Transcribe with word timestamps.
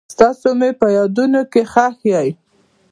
تاسو 0.19 0.47
مې 0.59 0.69
په 0.79 0.87
یادونو 0.97 1.41
کې 1.51 1.61
ښخ 1.71 1.95
یئ. 2.11 2.29